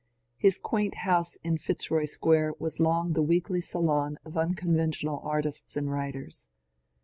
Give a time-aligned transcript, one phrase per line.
[0.39, 5.77] His quaint house in Fitzroy Square was long the weekly salon of uncon ventional artists
[5.77, 6.47] and writers.